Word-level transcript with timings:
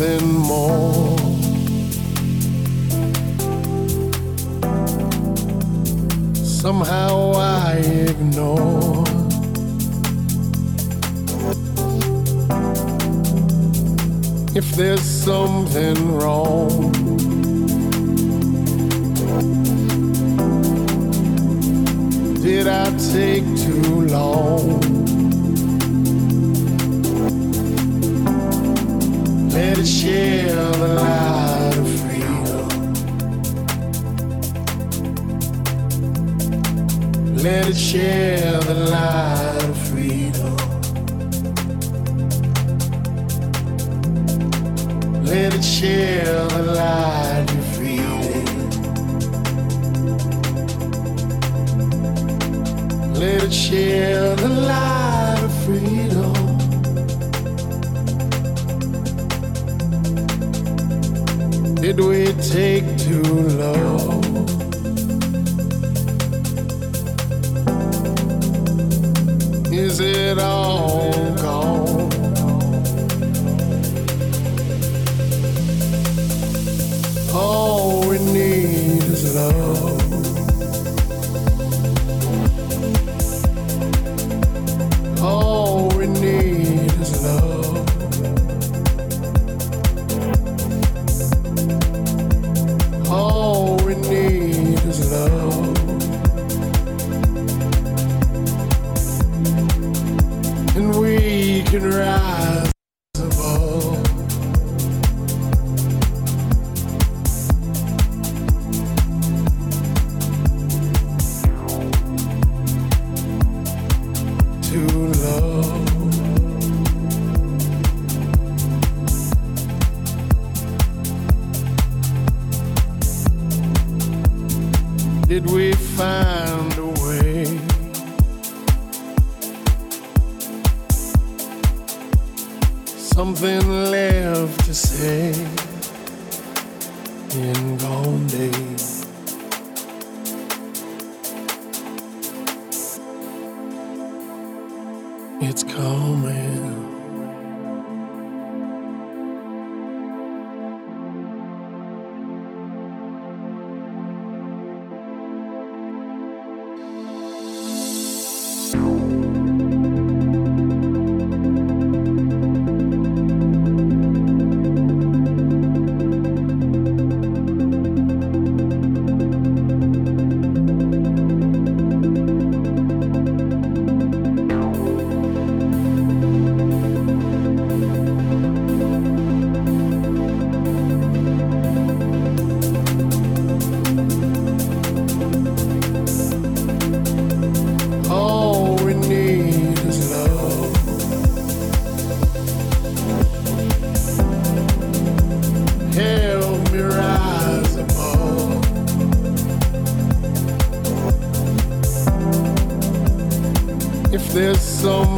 something 0.00 0.29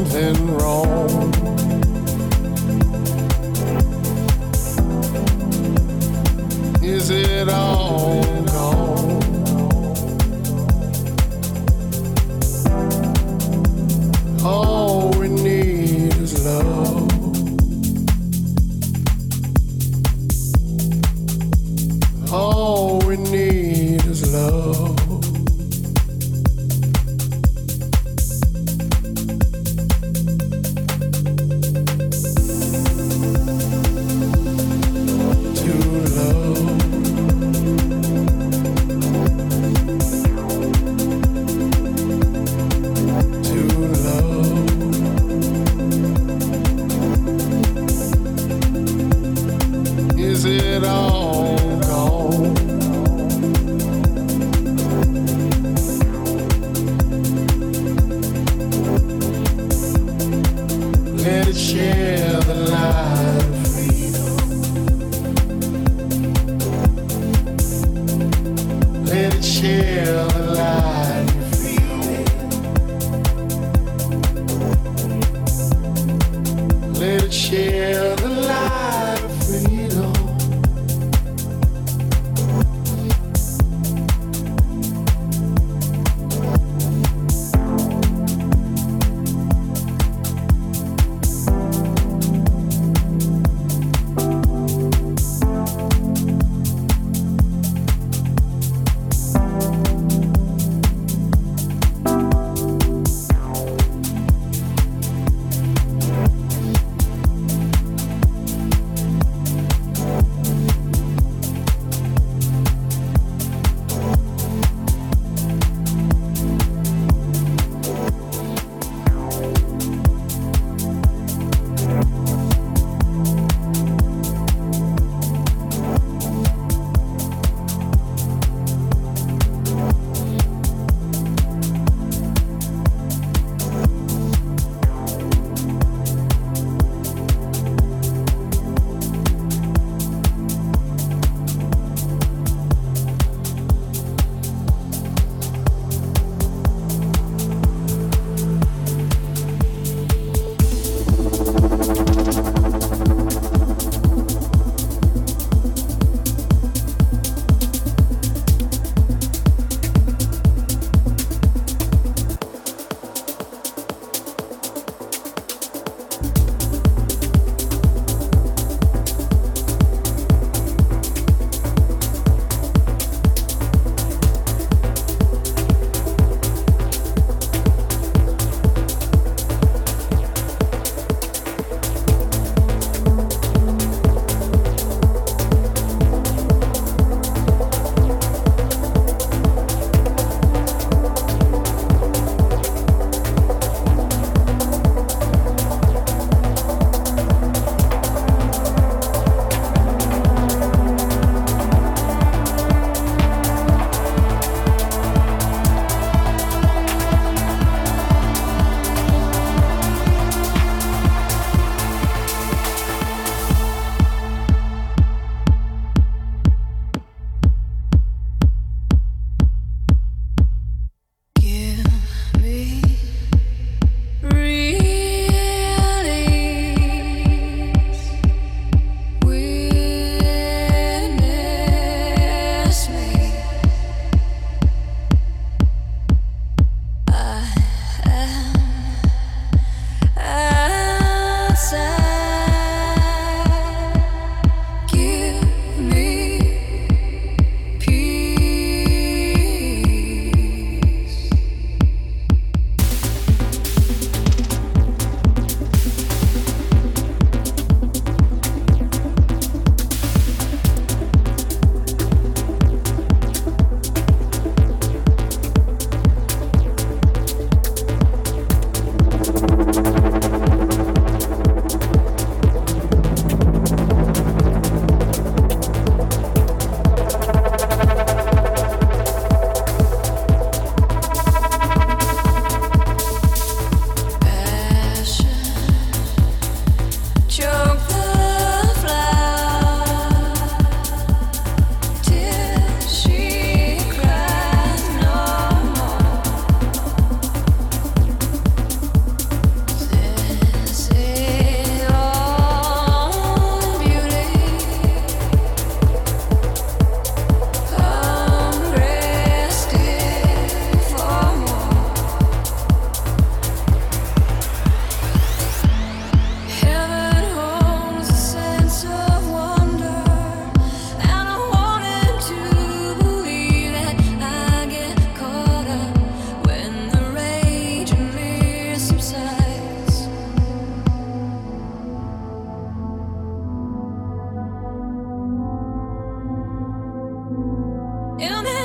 something 0.05 0.57
wrong, 0.57 1.32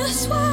this 0.08 0.26
world. 0.30 0.47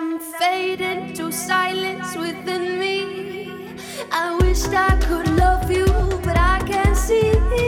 I'm 0.00 0.20
fading 0.20 1.12
to 1.14 1.32
silence 1.32 2.14
within 2.14 2.78
me. 2.78 3.50
I 4.12 4.38
wished 4.40 4.68
I 4.68 4.96
could 5.00 5.28
love 5.36 5.72
you, 5.72 5.86
but 6.22 6.38
I 6.38 6.62
can't 6.64 6.96
see. 6.96 7.67